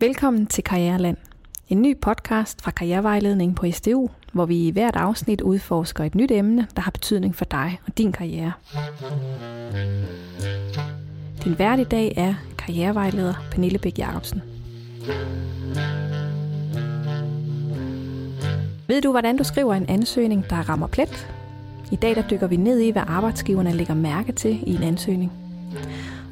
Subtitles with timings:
[0.00, 1.16] Velkommen til Karriereland.
[1.68, 6.30] En ny podcast fra Karrierevejledning på SDU, hvor vi i hvert afsnit udforsker et nyt
[6.30, 8.52] emne, der har betydning for dig og din karriere.
[11.44, 14.42] Din vært i dag er karrierevejleder Pernille Bæk Jacobsen.
[18.88, 21.28] Ved du, hvordan du skriver en ansøgning, der rammer plet?
[21.92, 25.32] I dag der dykker vi ned i, hvad arbejdsgiverne lægger mærke til i en ansøgning.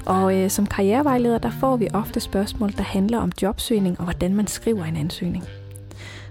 [0.09, 4.34] Og øh, som karrierevejleder, der får vi ofte spørgsmål, der handler om jobsøgning og hvordan
[4.34, 5.45] man skriver en ansøgning.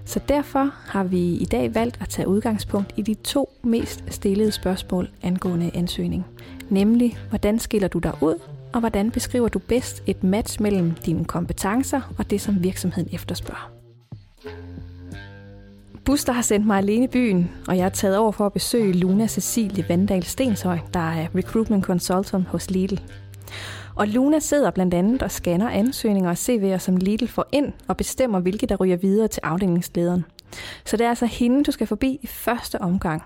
[0.06, 4.52] Så derfor har vi i dag valgt at tage udgangspunkt i de to mest stillede
[4.52, 6.26] spørgsmål angående ansøgning.
[6.70, 8.36] Nemlig, hvordan skiller du dig ud,
[8.74, 13.72] og hvordan beskriver du bedst et match mellem dine kompetencer og det, som virksomheden efterspørger.
[16.06, 18.94] Buster har sendt mig alene i byen, og jeg er taget over for at besøge
[18.94, 23.00] Luna Cecilie Vandal Stenshøj, der er Recruitment Consultant hos Lidl.
[23.98, 27.98] Og Luna sidder blandt andet og scanner ansøgninger og CV'er, som Lidl får ind og
[27.98, 30.26] bestemmer, hvilke der ryger videre til afdelingslederen.
[30.86, 33.24] Så det er altså hende, du skal forbi i første omgang.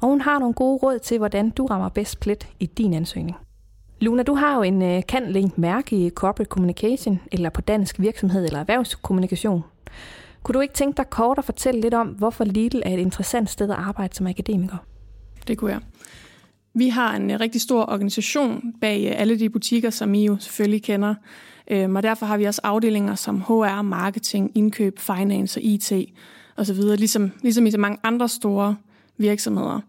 [0.00, 3.36] Og hun har nogle gode råd til, hvordan du rammer bedst plet i din ansøgning.
[4.00, 8.00] Luna, du har jo en øh, uh, kan-link mærke i Corporate Communication, eller på dansk
[8.00, 9.64] virksomhed eller erhvervskommunikation.
[10.42, 13.50] Kunne du ikke tænke dig kort at fortælle lidt om, hvorfor Lidl er et interessant
[13.50, 14.76] sted at arbejde som akademiker?
[15.48, 15.80] Det kunne jeg.
[16.78, 20.36] Vi har en øh, rigtig stor organisation bag øh, alle de butikker, som I jo
[20.40, 21.14] selvfølgelig kender.
[21.70, 25.92] Øhm, og derfor har vi også afdelinger som HR, marketing, indkøb, finance og IT
[26.56, 28.76] osv., ligesom, ligesom i så mange andre store
[29.18, 29.80] virksomheder.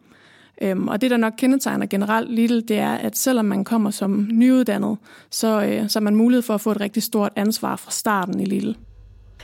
[0.62, 4.28] Øhm, og det, der nok kendetegner generelt Lidl, det er, at selvom man kommer som
[4.32, 4.98] nyuddannet,
[5.30, 8.40] så, øh, så har man mulighed for at få et rigtig stort ansvar fra starten
[8.40, 8.72] i Lidl.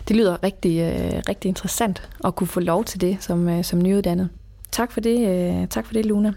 [0.07, 3.81] Det lyder rigtig, øh, rigtig interessant at kunne få lov til det som, øh, som
[3.81, 4.29] nyuddannet.
[4.71, 6.33] Tak for det, øh, tak for det Luna.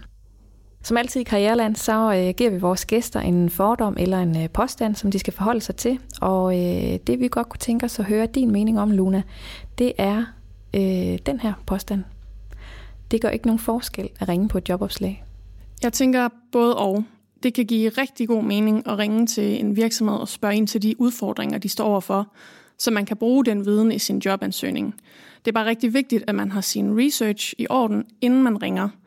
[0.83, 4.49] Som altid i Karriereland, så øh, giver vi vores gæster en fordom eller en øh,
[4.49, 5.99] påstand, som de skal forholde sig til.
[6.21, 9.23] Og øh, det vi godt kunne tænke os at høre din mening om, Luna,
[9.77, 10.23] det er
[10.73, 12.03] øh, den her påstand.
[13.11, 15.23] Det gør ikke nogen forskel at ringe på et jobopslag.
[15.83, 17.03] Jeg tænker både og.
[17.43, 20.81] Det kan give rigtig god mening at ringe til en virksomhed og spørge ind til
[20.81, 22.27] de udfordringer, de står overfor,
[22.77, 24.95] så man kan bruge den viden i sin jobansøgning.
[25.45, 28.89] Det er bare rigtig vigtigt, at man har sin research i orden, inden man ringer–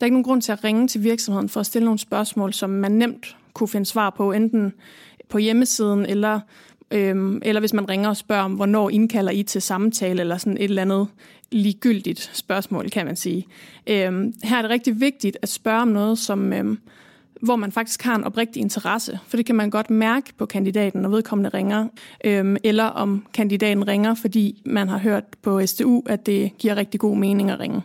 [0.00, 2.52] der er ikke nogen grund til at ringe til virksomheden for at stille nogle spørgsmål,
[2.52, 4.72] som man nemt kunne finde svar på, enten
[5.28, 6.40] på hjemmesiden, eller,
[6.90, 10.56] øhm, eller hvis man ringer og spørger om, hvornår indkalder I til samtale, eller sådan
[10.56, 11.08] et eller andet
[11.52, 13.46] ligegyldigt spørgsmål, kan man sige.
[13.86, 16.78] Øhm, her er det rigtig vigtigt at spørge om noget, som, øhm,
[17.40, 21.02] hvor man faktisk har en oprigtig interesse, for det kan man godt mærke på kandidaten,
[21.02, 21.88] når vedkommende ringer,
[22.24, 27.00] øhm, eller om kandidaten ringer, fordi man har hørt på STU, at det giver rigtig
[27.00, 27.82] god mening at ringe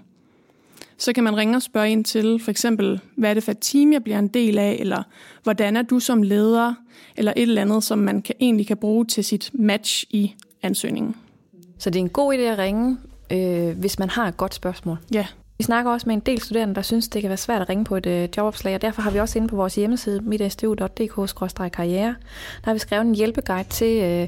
[0.98, 3.58] så kan man ringe og spørge ind til for eksempel, hvad er det for et
[3.62, 5.04] team, jeg bliver en del af, eller
[5.44, 6.74] hvordan er du som leder,
[7.18, 11.16] eller et eller andet, som man kan, egentlig kan bruge til sit match i ansøgningen.
[11.78, 12.98] Så det er en god idé at ringe,
[13.32, 14.98] øh, hvis man har et godt spørgsmål?
[15.14, 15.26] Ja.
[15.58, 17.86] Vi snakker også med en del studerende, der synes, det kan være svært at ringe
[17.86, 22.16] på et øh, jobopslag, og derfor har vi også inde på vores hjemmeside, mitstu.dk-karriere,
[22.62, 24.28] der har vi skrevet en hjælpeguide til, øh,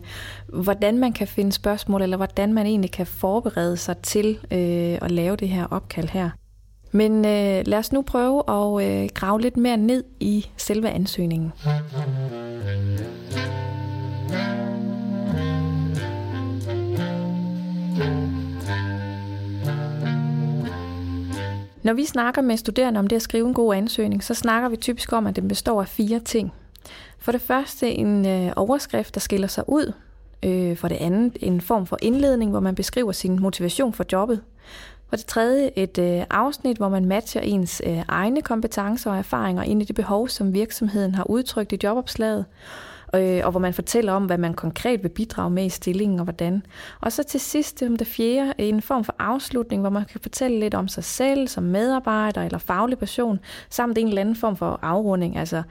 [0.62, 5.12] hvordan man kan finde spørgsmål, eller hvordan man egentlig kan forberede sig til øh, at
[5.12, 6.30] lave det her opkald her.
[6.98, 11.54] Men øh, lad os nu prøve at øh, grave lidt mere ned i selve ansøgningen.
[21.84, 24.76] Når vi snakker med studerende om det at skrive en god ansøgning, så snakker vi
[24.76, 26.54] typisk om, at den består af fire ting.
[27.20, 29.94] For det første en øh, overskrift, der skiller sig ud.
[30.44, 34.42] Øh, for det andet en form for indledning, hvor man beskriver sin motivation for jobbet.
[35.10, 39.64] For det tredje et øh, afsnit, hvor man matcher ens øh, egne kompetencer og erfaringer
[39.64, 42.46] ind i det behov, som virksomheden har udtrykt i jobopslaget,
[43.16, 46.24] øh, og hvor man fortæller om, hvad man konkret vil bidrage med i stillingen og
[46.24, 46.64] hvordan.
[47.02, 50.60] Og så til sidst, om det fjerde, en form for afslutning, hvor man kan fortælle
[50.60, 53.40] lidt om sig selv som medarbejder eller faglig person,
[53.70, 55.38] samt en eller anden form for afrunding.
[55.38, 55.64] Altså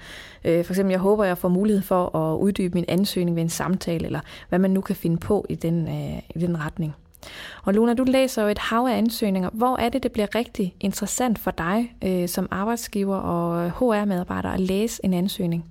[0.44, 3.48] øh, for eksempel, jeg håber, jeg får mulighed for at uddybe min ansøgning ved en
[3.48, 6.94] samtale, eller hvad man nu kan finde på i den, øh, i den retning.
[7.64, 9.50] Og Luna, du læser jo et hav af ansøgninger.
[9.52, 14.60] Hvor er det, det bliver rigtig interessant for dig øh, som arbejdsgiver og HR-medarbejder at
[14.60, 15.64] læse en ansøgning?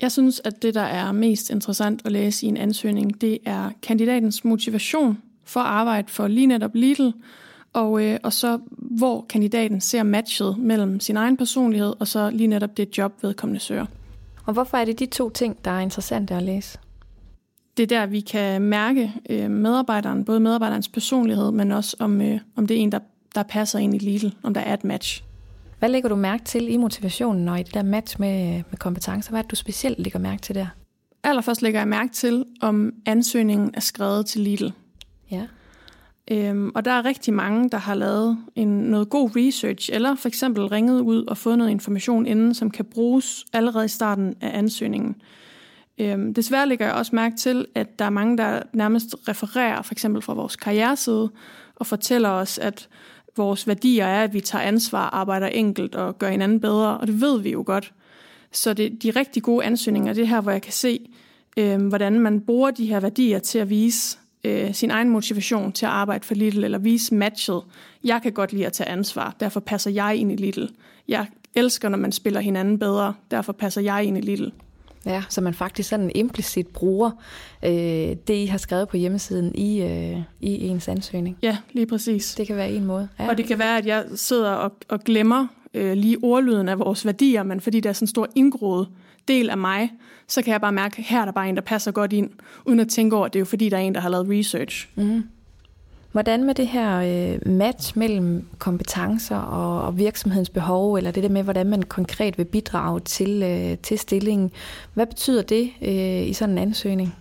[0.00, 3.70] Jeg synes, at det, der er mest interessant at læse i en ansøgning, det er
[3.82, 7.10] kandidatens motivation for at arbejde for lige netop Lidl,
[7.72, 12.46] og, øh, og så hvor kandidaten ser matchet mellem sin egen personlighed og så lige
[12.46, 13.86] netop det job, vedkommende søger.
[14.46, 16.78] Og hvorfor er det de to ting, der er interessante at læse?
[17.76, 22.40] Det er der, vi kan mærke øh, medarbejderen, både medarbejderens personlighed, men også om, øh,
[22.56, 22.98] om det er en, der,
[23.34, 25.24] der passer ind i Lidl, om der er et match.
[25.78, 29.30] Hvad lægger du mærke til i motivationen og i det der match med, med kompetencer?
[29.30, 30.66] Hvad er det, du specielt lægger mærke til der?
[31.24, 34.68] allerførst lægger jeg mærke til, om ansøgningen er skrevet til Lidl.
[35.30, 35.46] Ja.
[36.30, 40.28] Øhm, og der er rigtig mange, der har lavet en, noget god research, eller for
[40.28, 44.58] eksempel ringet ud og fået noget information inden, som kan bruges allerede i starten af
[44.58, 45.16] ansøgningen.
[46.00, 49.94] Øhm, desværre lægger jeg også mærke til, at der er mange, der nærmest refererer for
[49.94, 51.30] eksempel fra vores karriereside,
[51.76, 52.88] og fortæller os, at
[53.36, 57.20] vores værdier er, at vi tager ansvar, arbejder enkelt og gør hinanden bedre, og det
[57.20, 57.92] ved vi jo godt.
[58.52, 61.10] Så det, de rigtig gode ansøgninger, det er her, hvor jeg kan se,
[61.56, 65.86] øh, hvordan man bruger de her værdier til at vise øh, sin egen motivation til
[65.86, 67.62] at arbejde for Lidl, eller vise matchet.
[68.04, 70.64] Jeg kan godt lide at tage ansvar, derfor passer jeg ind i Lidl.
[71.08, 74.48] Jeg elsker, når man spiller hinanden bedre, derfor passer jeg ind i Lidl.
[75.06, 77.10] Ja, så man faktisk sådan implicit bruger
[77.64, 81.38] øh, det, I har skrevet på hjemmesiden i, øh, i ens ansøgning.
[81.42, 82.34] Ja, lige præcis.
[82.34, 83.08] Det kan være en måde.
[83.18, 83.28] Ja.
[83.28, 87.06] Og det kan være, at jeg sidder og, og glemmer øh, lige ordlyden af vores
[87.06, 88.88] værdier, men fordi der er sådan en stor indgroet
[89.28, 89.92] del af mig,
[90.28, 92.30] så kan jeg bare mærke, at her er der bare en, der passer godt ind,
[92.66, 94.26] uden at tænke over, at det er jo fordi, der er en, der har lavet
[94.30, 94.88] research.
[94.94, 95.22] Mm.
[96.12, 101.28] Hvordan med det her øh, match mellem kompetencer og, og virksomhedens behov, eller det der
[101.28, 104.50] med, hvordan man konkret vil bidrage til, øh, til stillingen,
[104.94, 107.14] hvad betyder det øh, i sådan en ansøgning?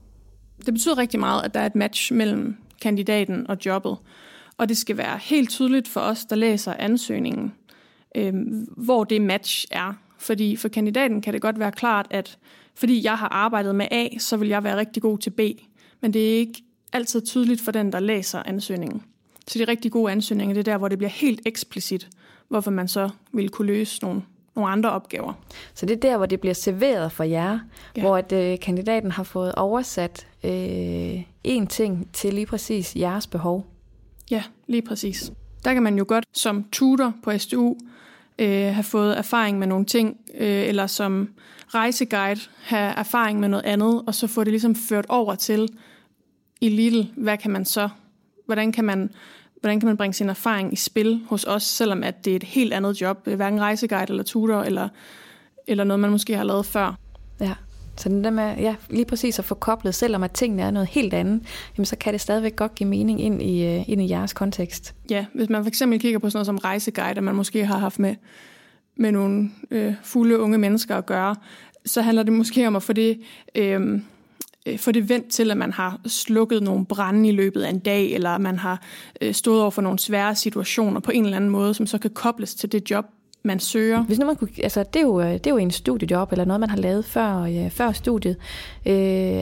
[0.66, 3.98] Det betyder rigtig meget, at der er et match mellem kandidaten og jobbet.
[4.58, 7.54] Og det skal være helt tydeligt for os, der læser ansøgningen,
[8.16, 8.34] øh,
[8.78, 9.94] hvor det match er.
[10.18, 12.38] Fordi for kandidaten kan det godt være klart, at
[12.76, 15.40] fordi jeg har arbejdet med A, så vil jeg være rigtig god til B.
[16.02, 16.64] Men det er ikke
[16.94, 19.04] altid tydeligt for den, der læser ansøgningen.
[19.48, 22.10] Så de rigtig gode ansøgninger, det er der, hvor det bliver helt eksplicit,
[22.48, 24.22] hvorfor man så vil kunne løse nogle,
[24.56, 25.34] nogle andre opgaver.
[25.74, 27.60] Så det er der, hvor det bliver serveret for jer,
[27.98, 28.02] ja.
[28.02, 33.66] hvor at, øh, kandidaten har fået oversat øh, en ting til lige præcis jeres behov.
[34.32, 35.32] Ja, lige præcis.
[35.66, 37.76] Der kan man jo godt som tutor på SDU
[38.40, 41.30] øh, have fået erfaring med nogle ting, øh, eller som
[41.68, 45.70] rejseguide have erfaring med noget andet, og så få det ligesom ført over til
[46.62, 47.90] i Lidl, hvad kan man så,
[48.46, 49.12] hvordan kan man,
[49.62, 52.44] hvordan kan man bringe sin erfaring i spil hos os, selvom at det er et
[52.44, 54.90] helt andet job, hverken rejseguide eller tutor, eller,
[55.68, 56.98] eller noget, man måske har lavet før.
[57.40, 57.54] Ja.
[57.98, 60.90] Så den der med, ja, lige præcis at få koblet, selvom at tingene er noget
[60.90, 61.44] helt andet,
[61.78, 64.96] jamen så kan det stadigvæk godt give mening ind i, øh, ind i jeres kontekst.
[65.10, 68.00] Ja, hvis man for eksempel kigger på sådan noget som rejseguide, man måske har haft
[68.00, 68.16] med,
[68.96, 71.36] med nogle øh, fulde unge mennesker at gøre,
[71.86, 73.20] så handler det måske om at få det,
[73.56, 74.02] øh,
[74.68, 77.80] Øh, få det vendt til, at man har slukket nogle brænde i løbet af en
[77.80, 78.82] dag, eller man har
[79.22, 82.10] øh, stået over for nogle svære situationer på en eller anden måde, som så kan
[82.10, 83.06] kobles til det job,
[83.44, 84.04] man søger.
[84.04, 86.46] Hvis nu man kunne, altså det, er jo, øh, det er jo en studiejob, eller
[86.46, 88.38] noget, man har lavet før, øh, før studiet.
[88.86, 88.94] Øh,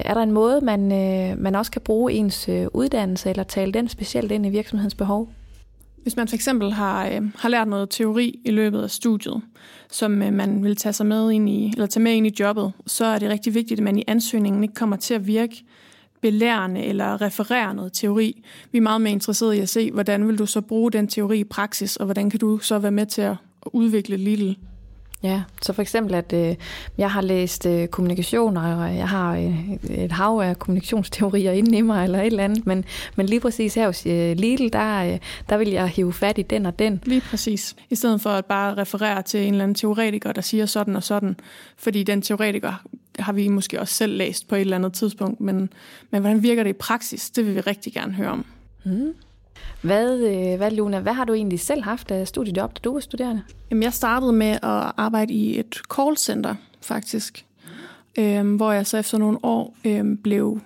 [0.06, 3.72] er der en måde, man, øh, man også kan bruge ens øh, uddannelse, eller tale
[3.72, 5.30] den specielt ind i virksomhedens behov?
[6.08, 9.42] Hvis man for eksempel har, øh, har lært noget teori i løbet af studiet,
[9.92, 12.72] som øh, man vil tage sig med ind i, eller tage med ind i jobbet,
[12.86, 15.64] så er det rigtig vigtigt, at man i ansøgningen ikke kommer til at virke
[16.22, 18.44] belærende eller referere noget teori.
[18.72, 21.40] Vi er meget mere interesserede i at se, hvordan vil du så bruge den teori
[21.40, 24.54] i praksis, og hvordan kan du så være med til at udvikle Lidl.
[25.24, 26.56] Ja, så for eksempel, at øh,
[26.98, 31.82] jeg har læst øh, kommunikation, og jeg har øh, et hav af kommunikationsteorier inde i
[31.82, 32.86] mig, eller et eller andet, men,
[33.16, 35.20] men lige præcis her hos øh, Lidl, der, øh,
[35.50, 37.02] der vil jeg hive fat i den og den.
[37.06, 37.76] Lige præcis.
[37.90, 41.04] I stedet for at bare referere til en eller anden teoretiker, der siger sådan og
[41.04, 41.36] sådan,
[41.78, 42.84] fordi den teoretiker
[43.20, 45.70] har vi måske også selv læst på et eller andet tidspunkt, men,
[46.12, 48.46] men hvordan virker det i praksis, det vil vi rigtig gerne høre om.
[48.84, 49.14] Mm.
[49.82, 53.00] Hvad, øh, hvad, Luna, hvad har du egentlig selv haft af studiejob, da du var
[53.00, 53.42] studerende?
[53.72, 57.46] Jamen, jeg startede med at arbejde i et callcenter, faktisk.
[58.20, 60.60] Øhm, hvor jeg så efter nogle år øhm, blev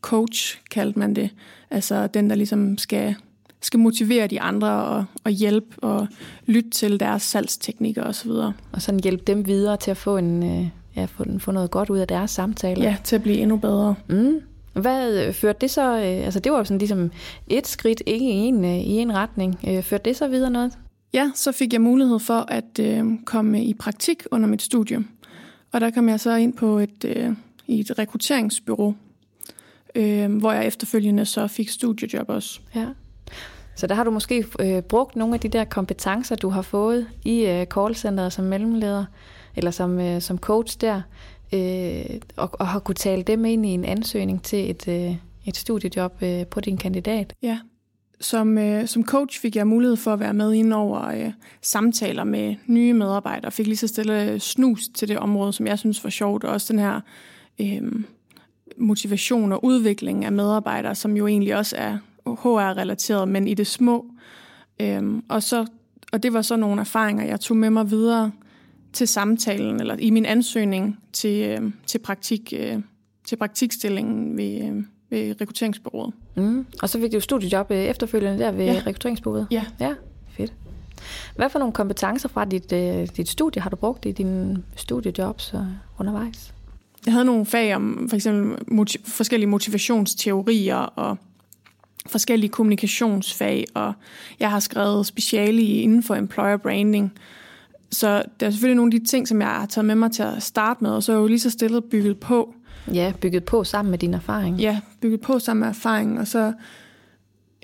[0.00, 1.30] coach, kaldte man det.
[1.70, 3.14] Altså den, der ligesom skal,
[3.60, 6.06] skal motivere de andre og, og hjælpe og
[6.46, 8.30] lytte til deres salgsteknikker osv.
[8.72, 11.90] Og sådan hjælpe dem videre til at få, en, øh, ja, få, få noget godt
[11.90, 12.82] ud af deres samtaler.
[12.82, 13.94] Ja, til at blive endnu bedre.
[14.08, 14.40] Mm.
[14.80, 17.10] Hvad førte det så, øh, altså det var jo sådan ligesom
[17.46, 19.58] et skridt, ikke i en, øh, i en retning.
[19.68, 20.72] Øh, førte det så videre noget?
[21.12, 25.08] Ja, så fik jeg mulighed for at øh, komme i praktik under mit studium.
[25.72, 27.32] Og der kom jeg så ind på et, øh,
[27.66, 28.94] i et rekrutteringsbyrå,
[29.94, 32.60] øh, hvor jeg efterfølgende så fik studiejob også.
[32.74, 32.86] Ja.
[33.76, 37.06] Så der har du måske øh, brugt nogle af de der kompetencer, du har fået
[37.24, 39.04] i øh, callcenteret som mellemleder,
[39.56, 41.02] eller som, øh, som coach der,
[41.52, 45.56] øh, og, og har kunne tale dem ind i en ansøgning til et, øh, et
[45.56, 47.34] studiejob øh, på din kandidat.
[47.42, 47.58] Ja,
[48.20, 52.24] som, øh, som coach fik jeg mulighed for at være med ind over øh, samtaler
[52.24, 53.52] med nye medarbejdere.
[53.52, 56.52] Fik lige så stille øh, snus til det område, som jeg synes var sjovt, og
[56.52, 57.00] også den her
[57.60, 57.82] øh,
[58.76, 64.06] motivation og udvikling af medarbejdere, som jo egentlig også er HR-relateret, men i det små.
[64.80, 65.66] Øh, og, så,
[66.12, 68.32] og det var så nogle erfaringer, jeg tog med mig videre
[68.92, 72.78] til samtalen, eller i min ansøgning til, øh, til praktik øh,
[73.28, 76.14] til praktikstillingen ved, øh, ved rekrutteringsbureauet.
[76.36, 76.66] Mm.
[76.82, 78.82] Og så fik du studiejob øh, efterfølgende der ved ja.
[78.86, 79.46] rekrutteringsbureauet?
[79.50, 79.64] Ja.
[79.80, 79.94] Ja,
[80.30, 80.52] fedt.
[81.36, 85.54] Hvad for nogle kompetencer fra dit, øh, dit studie har du brugt i dine studiejobs
[85.54, 85.66] og
[85.98, 86.54] undervejs?
[87.06, 91.16] Jeg havde nogle fag om for eksempel motiv- forskellige motivationsteorier og
[92.06, 93.92] forskellige kommunikationsfag, og
[94.40, 97.12] jeg har skrevet speciale inden for employer branding.
[97.90, 100.22] Så der er selvfølgelig nogle af de ting, som jeg har taget med mig til
[100.22, 102.54] at starte med, og så er jeg jo lige så stille bygget på.
[102.94, 104.56] Ja, bygget på sammen med din erfaring.
[104.56, 106.52] Ja, bygget på sammen med erfaring, og så,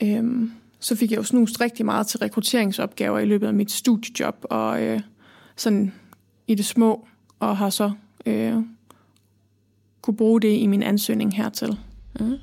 [0.02, 4.36] øhm, så fik jeg jo snust rigtig meget til rekrutteringsopgaver i løbet af mit studiejob,
[4.42, 5.00] og øh,
[5.56, 5.92] sådan
[6.46, 7.06] i det små,
[7.40, 7.92] og har så
[8.26, 8.54] øh,
[10.02, 11.78] kunne bruge det i min ansøgning hertil.
[12.20, 12.36] Mm.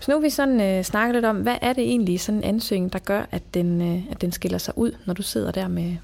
[0.00, 2.92] Så nu vi sådan øh, snakket lidt om, hvad er det egentlig sådan en ansøgning,
[2.92, 5.96] der gør, at den, øh, at den skiller sig ud, når du sidder der med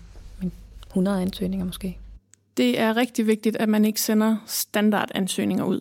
[0.97, 1.99] 100 ansøgninger måske?
[2.57, 5.81] Det er rigtig vigtigt, at man ikke sender standardansøgninger ud.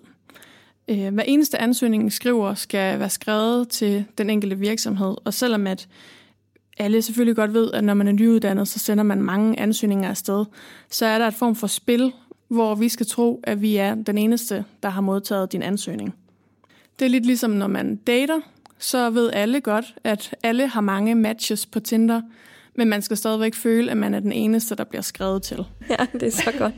[0.88, 5.88] Øh, hver eneste ansøgning skriver skal være skrevet til den enkelte virksomhed, og selvom at
[6.77, 10.45] alle selvfølgelig godt ved, at når man er nyuddannet, så sender man mange ansøgninger afsted,
[10.89, 12.13] så er der et form for spil,
[12.48, 16.15] hvor vi skal tro, at vi er den eneste, der har modtaget din ansøgning.
[17.00, 18.39] Det er lidt ligesom, når man dater,
[18.79, 22.22] så ved alle godt, at alle har mange matches på Tinder,
[22.77, 25.65] men man skal stadigvæk føle, at man er den eneste, der bliver skrevet til.
[25.89, 26.74] Ja, det er så godt.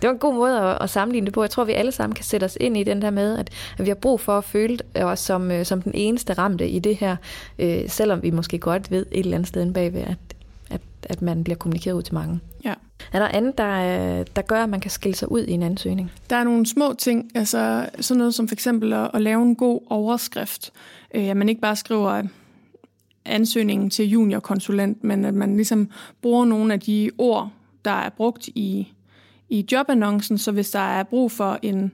[0.00, 1.42] Det var en god måde at, at sammenligne det på.
[1.42, 3.84] Jeg tror, vi alle sammen kan sætte os ind i den der med, at, at
[3.84, 6.96] vi har brug for at føle os som, øh, som den eneste ramte i det
[6.96, 7.16] her,
[7.58, 10.16] øh, selvom vi måske godt ved et eller andet sted bagved, at,
[10.70, 12.40] at, at man bliver kommunikeret ud til mange.
[12.64, 12.74] Ja.
[13.12, 16.12] Er der andet, der, der gør, at man kan skille sig ud i en ansøgning?
[16.30, 19.56] Der er nogle små ting, altså sådan noget som for eksempel at, at lave en
[19.56, 20.72] god overskrift.
[21.14, 22.22] Øh, at man ikke bare skriver
[23.30, 25.88] ansøgningen til juniorkonsulent, men at man ligesom
[26.22, 27.50] bruger nogle af de ord,
[27.84, 28.92] der er brugt i,
[29.48, 31.92] i jobannoncen, så hvis der er brug for en,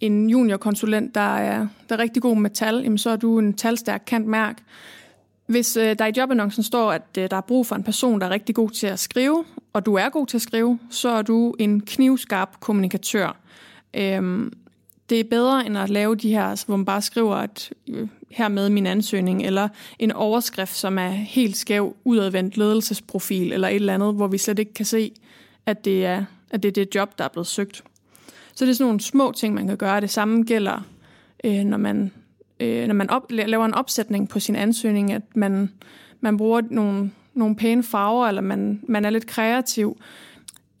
[0.00, 3.54] en juniorkonsulent, der er, der er rigtig god med tal, jamen så er du en
[3.54, 4.62] talstærk kant mærk.
[5.46, 8.26] Hvis øh, der i jobannoncen står, at øh, der er brug for en person, der
[8.26, 11.22] er rigtig god til at skrive, og du er god til at skrive, så er
[11.22, 13.36] du en knivskarp kommunikatør.
[13.94, 14.52] Øhm,
[15.10, 18.08] det er bedre end at lave de her, altså, hvor man bare skriver, at øh,
[18.30, 23.74] her med min ansøgning, eller en overskrift, som er helt skæv, udadvendt ledelsesprofil, eller et
[23.74, 25.12] eller andet, hvor vi slet ikke kan se,
[25.66, 27.84] at det er, at det er det job, der er blevet søgt.
[28.54, 30.00] Så det er sådan nogle små ting, man kan gøre.
[30.00, 30.80] Det samme gælder,
[31.44, 32.12] øh, når man,
[32.60, 35.72] øh, når man op, laver en opsætning på sin ansøgning, at man,
[36.20, 40.00] man bruger nogle, nogle pæne farver, eller man, man er lidt kreativ.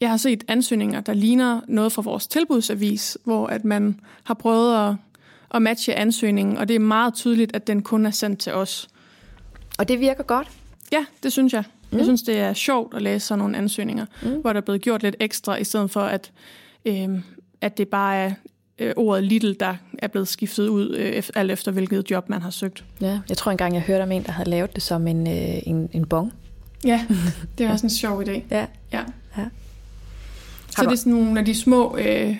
[0.00, 4.88] Jeg har set ansøgninger, der ligner noget fra vores tilbudsavis, hvor at man har prøvet
[4.88, 4.94] at,
[5.54, 8.88] at matche ansøgningen, og det er meget tydeligt, at den kun er sendt til os.
[9.78, 10.48] Og det virker godt?
[10.92, 11.64] Ja, det synes jeg.
[11.90, 11.98] Mm.
[11.98, 14.40] Jeg synes, det er sjovt at læse sådan nogle ansøgninger, mm.
[14.40, 16.32] hvor der er blevet gjort lidt ekstra, i stedet for, at,
[16.84, 17.08] øh,
[17.60, 18.32] at det bare er
[18.78, 22.50] øh, ordet little, der er blevet skiftet ud, øh, alt efter hvilket job man har
[22.50, 22.84] søgt.
[23.00, 25.62] Ja, jeg tror engang, jeg hørte om en, der havde lavet det som en, øh,
[25.66, 26.32] en, en bong.
[26.84, 27.06] Ja,
[27.58, 28.40] det er også en sjov idé.
[28.50, 28.66] Ja.
[28.92, 29.04] ja.
[29.38, 29.44] ja.
[30.78, 32.36] Så det er sådan nogle af de små, øh,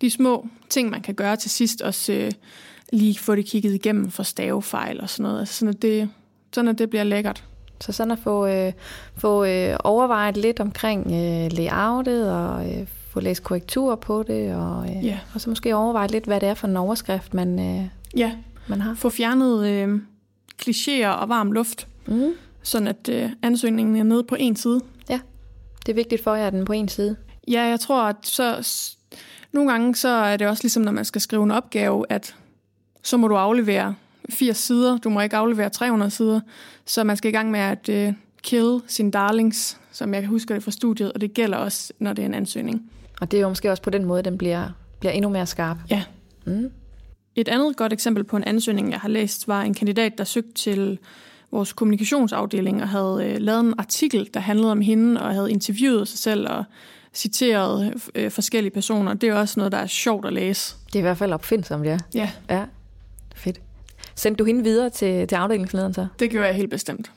[0.00, 2.32] de små ting, man kan gøre til sidst, også øh,
[2.92, 5.40] lige få det kigget igennem for stavefejl og sådan noget.
[5.40, 6.08] Altså sådan, at det,
[6.52, 7.44] sådan at det bliver lækkert.
[7.80, 8.72] Så sådan at få, øh,
[9.16, 14.96] få øh, overvejet lidt omkring øh, layoutet og øh, få læst korrekturer på det, og,
[14.96, 15.18] øh, ja.
[15.34, 18.32] og så måske overveje lidt, hvad det er for en overskrift, man, øh, ja.
[18.66, 18.94] man har.
[18.94, 20.00] Få fjernet øh,
[20.62, 22.32] klichéer og varm luft, mm.
[22.62, 24.80] sådan at øh, ansøgningen er nede på en side.
[25.10, 25.20] Ja,
[25.86, 27.16] det er vigtigt for jer, at den er på en side.
[27.48, 28.68] Ja, jeg tror, at så,
[29.52, 32.34] nogle gange så er det også ligesom, når man skal skrive en opgave, at
[33.02, 33.94] så må du aflevere
[34.30, 36.40] 80 sider, du må ikke aflevere 300 sider,
[36.84, 40.64] så man skal i gang med at uh, kill sin darlings, som jeg husker det
[40.64, 42.90] fra studiet, og det gælder også, når det er en ansøgning.
[43.20, 44.68] Og det er jo måske også på den måde, den bliver,
[45.00, 45.76] bliver endnu mere skarp.
[45.90, 46.02] Ja.
[46.44, 46.70] Mm.
[47.34, 50.52] Et andet godt eksempel på en ansøgning, jeg har læst, var en kandidat, der søgte
[50.52, 50.98] til
[51.50, 56.08] vores kommunikationsafdeling og havde øh, lavet en artikel, der handlede om hende, og havde interviewet
[56.08, 56.64] sig selv og
[57.16, 59.14] citeret øh, forskellige personer.
[59.14, 60.76] Det er også noget, der er sjovt at læse.
[60.86, 61.98] Det er i hvert fald opfindsomt, ja.
[62.14, 62.30] Ja.
[62.50, 62.64] Ja,
[63.34, 63.60] fedt.
[64.14, 66.06] Sendte du hende videre til, til afdelingslederen så?
[66.18, 67.10] Det gjorde jeg helt bestemt.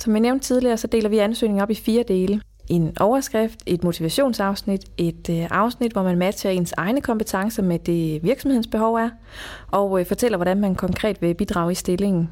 [0.00, 2.40] Som jeg nævnte tidligere, så deler vi ansøgningen op i fire dele.
[2.68, 8.22] En overskrift, et motivationsafsnit, et øh, afsnit, hvor man matcher ens egne kompetencer med det
[8.22, 9.10] virksomhedens behov er,
[9.70, 12.30] og øh, fortæller, hvordan man konkret vil bidrage i stillingen.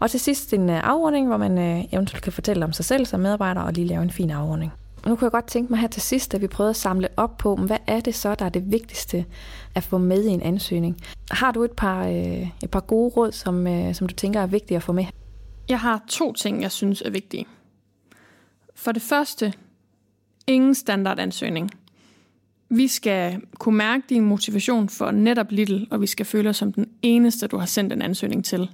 [0.00, 3.06] Og til sidst en øh, afrunding, hvor man øh, eventuelt kan fortælle om sig selv
[3.06, 4.72] som medarbejder og lige lave en fin afrunding.
[5.06, 7.38] Nu kunne jeg godt tænke mig her til sidst, at vi prøvede at samle op
[7.38, 9.24] på, hvad er det så, der er det vigtigste
[9.74, 10.96] at få med i en ansøgning?
[11.30, 14.46] Har du et par, øh, et par gode råd, som, øh, som du tænker er
[14.46, 15.04] vigtige at få med?
[15.68, 17.46] Jeg har to ting, jeg synes er vigtige.
[18.74, 19.52] For det første,
[20.48, 21.70] ingen standardansøgning.
[22.68, 26.72] Vi skal kunne mærke din motivation for netop Little, og vi skal føle os som
[26.72, 28.70] den eneste, du har sendt en ansøgning til.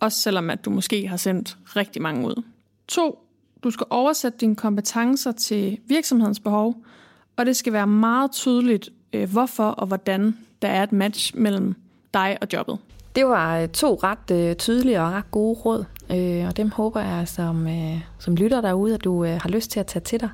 [0.00, 2.42] Også selvom at du måske har sendt rigtig mange ud.
[2.88, 3.18] To,
[3.64, 6.76] du skal oversætte dine kompetencer til virksomhedens behov,
[7.36, 11.74] og det skal være meget tydeligt, øh, hvorfor og hvordan der er et match mellem
[12.14, 12.78] dig og jobbet.
[13.16, 15.84] Det var øh, to ret øh, tydelige og ret gode råd,
[16.48, 17.68] og dem håber jeg som,
[18.18, 20.30] som lytter derude, at du har lyst til at tage til dig.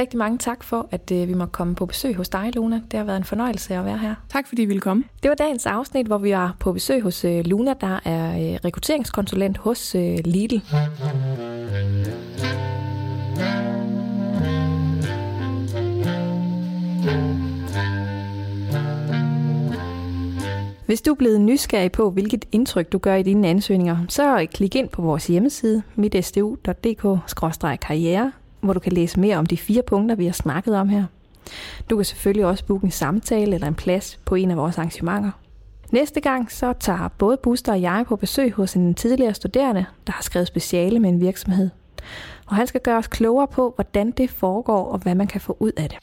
[0.00, 2.80] Rigtig mange tak for, at vi må komme på besøg hos dig, Luna.
[2.90, 4.14] Det har været en fornøjelse at være her.
[4.28, 5.04] Tak fordi I ville komme.
[5.22, 9.94] Det var dagens afsnit, hvor vi var på besøg hos Luna, der er rekrutteringskonsulent hos
[10.24, 10.60] Lidl.
[20.86, 24.76] Hvis du er blevet nysgerrig på, hvilket indtryk du gør i dine ansøgninger, så klik
[24.76, 28.32] ind på vores hjemmeside mitstu.dk-karriere,
[28.66, 31.04] hvor du kan læse mere om de fire punkter, vi har snakket om her.
[31.90, 35.30] Du kan selvfølgelig også booke en samtale eller en plads på en af vores arrangementer.
[35.90, 40.12] Næste gang så tager både Buster og jeg på besøg hos en tidligere studerende, der
[40.12, 41.70] har skrevet speciale med en virksomhed.
[42.46, 45.56] Og han skal gøre os klogere på, hvordan det foregår og hvad man kan få
[45.60, 45.98] ud af det.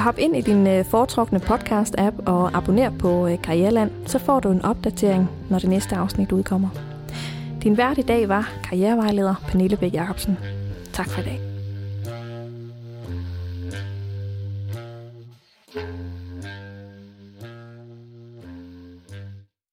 [0.00, 4.50] Hop ind i din øh, foretrukne podcast-app og abonner på øh, Karriereland, så får du
[4.50, 6.68] en opdatering, når det næste afsnit udkommer.
[7.62, 10.38] Din vært i dag var karrierevejleder Pernille Bæk Jacobsen.
[10.92, 11.49] Tak for i dag.